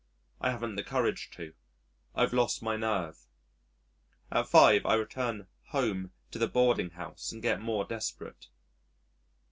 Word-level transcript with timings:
I 0.39 0.49
haven't 0.49 0.77
the 0.77 0.83
courage 0.83 1.29
to. 1.35 1.53
I've 2.15 2.33
lost 2.33 2.63
my 2.63 2.75
nerve. 2.75 3.27
At 4.31 4.47
five 4.47 4.83
I 4.83 4.95
return 4.95 5.45
"home" 5.65 6.11
to 6.31 6.39
the 6.39 6.47
Boarding 6.47 6.89
house 6.89 7.31
and 7.31 7.39
get 7.39 7.61
more 7.61 7.85
desperate. 7.85 8.47